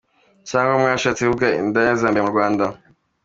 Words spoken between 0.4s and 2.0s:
cg mwashatse kuvuga indaya